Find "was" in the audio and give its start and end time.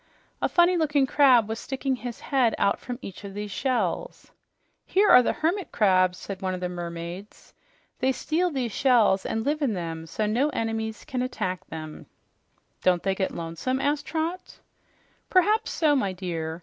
1.47-1.59